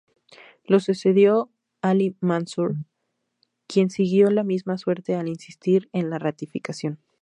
Lo 0.65 0.79
sucedió 0.79 1.51
Ali 1.83 2.17
Mansur, 2.21 2.73
quien 3.67 3.91
siguió 3.91 4.31
la 4.31 4.43
misma 4.43 4.79
suerte 4.79 5.13
al 5.13 5.27
insistir 5.27 5.89
en 5.93 6.09
la 6.09 6.17
ratificación. 6.17 6.97